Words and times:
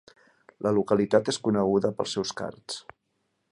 La 0.67 0.71
localitat 0.77 1.29
és 1.35 1.39
coneguda 1.49 1.93
pels 2.01 2.17
seus 2.17 2.35
cards. 2.43 2.81